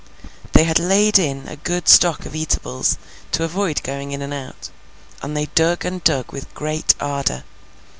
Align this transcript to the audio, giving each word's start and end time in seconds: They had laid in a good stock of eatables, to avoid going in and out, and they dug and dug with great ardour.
They 0.53 0.63
had 0.63 0.79
laid 0.79 1.19
in 1.19 1.47
a 1.47 1.57
good 1.57 1.87
stock 1.87 2.25
of 2.25 2.33
eatables, 2.33 2.97
to 3.33 3.43
avoid 3.43 3.83
going 3.83 4.13
in 4.13 4.23
and 4.23 4.33
out, 4.33 4.71
and 5.21 5.37
they 5.37 5.45
dug 5.53 5.85
and 5.85 6.03
dug 6.03 6.31
with 6.31 6.51
great 6.55 6.95
ardour. 6.99 7.43